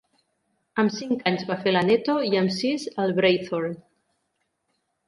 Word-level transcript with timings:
Amb 0.83 0.93
cinc 0.95 1.21
anys 1.31 1.45
va 1.51 1.59
fer 1.67 1.75
l'Aneto, 1.75 2.17
i 2.33 2.43
amb 2.43 2.57
sis 2.59 2.89
el 3.05 3.15
Breithorn. 3.21 3.79